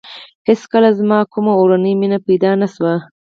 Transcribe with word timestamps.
هېڅکله 0.47 0.89
زما 0.99 1.19
کومه 1.33 1.53
اورنۍ 1.57 1.93
مینه 2.01 2.19
پیدا 2.27 2.51
نه 2.61 2.67
شوه. 2.73 2.93